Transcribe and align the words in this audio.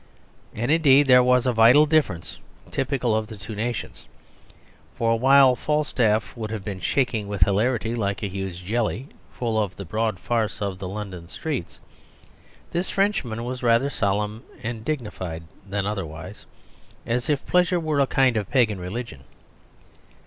And, 0.55 0.71
indeed, 0.71 1.05
there 1.05 1.21
was 1.21 1.45
a 1.45 1.53
vital 1.53 1.85
difference, 1.85 2.39
typical 2.71 3.15
of 3.15 3.27
two 3.37 3.53
nations. 3.53 4.07
For 4.95 5.19
while 5.19 5.55
Falstaff 5.55 6.35
would 6.35 6.49
have 6.49 6.63
been 6.65 6.79
shaking 6.79 7.27
with 7.27 7.43
hilarity 7.43 7.93
like 7.93 8.23
a 8.23 8.27
huge 8.27 8.65
jelly, 8.65 9.09
full 9.31 9.61
of 9.61 9.75
the 9.75 9.85
broad 9.85 10.19
farce 10.19 10.59
of 10.59 10.79
the 10.79 10.87
London 10.87 11.27
streets, 11.27 11.79
this 12.71 12.89
Frenchman 12.89 13.43
was 13.45 13.61
rather 13.61 13.91
solemn 13.91 14.41
and 14.63 14.83
dignified 14.83 15.43
than 15.69 15.85
otherwise 15.85 16.47
as 17.05 17.29
if 17.29 17.45
pleasure 17.45 17.79
were 17.79 17.99
a 17.99 18.07
kind 18.07 18.37
of 18.37 18.49
pagan 18.49 18.79
religion. 18.79 19.23